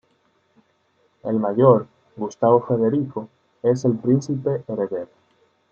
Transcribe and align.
El 1.21 1.39
mayor, 1.39 1.85
Gustavo 2.17 2.63
Federico, 2.65 3.29
es 3.61 3.85
el 3.85 3.99
príncipe 3.99 4.63
heredero. 4.67 5.11